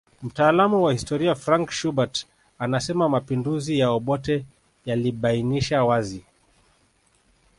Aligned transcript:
Mtaalamu 0.23 0.83
wa 0.83 0.93
historia 0.93 1.35
Frank 1.35 1.71
Schubert 1.71 2.25
anasema 2.59 3.09
mapinduzi 3.09 3.79
ya 3.79 3.89
Obote 3.91 4.45
yalibainisha 4.85 5.83
wazi 5.83 6.23